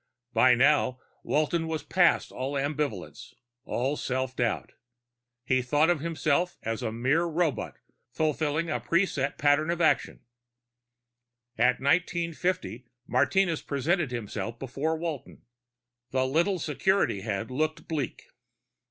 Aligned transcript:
By 0.33 0.55
now 0.55 0.99
Walton 1.21 1.67
was 1.67 1.83
past 1.83 2.31
all 2.31 2.53
ambivalence, 2.57 3.35
all 3.65 3.95
self 3.95 4.35
doubt. 4.35 4.71
He 5.43 5.61
thought 5.61 5.91
of 5.91 5.99
himself 5.99 6.57
as 6.63 6.81
a 6.81 6.91
mere 6.91 7.25
robot 7.25 7.77
fulfilling 8.11 8.67
a 8.71 8.79
preset 8.79 9.37
pattern 9.37 9.69
of 9.69 9.79
action. 9.79 10.21
At 11.55 11.79
1950 11.79 12.87
Martinez 13.05 13.61
presented 13.61 14.09
himself 14.09 14.57
before 14.57 14.97
Walton. 14.97 15.43
The 16.09 16.25
little 16.25 16.57
security 16.57 17.21
head 17.21 17.51
looked 17.51 17.87
bleak. 17.87 18.23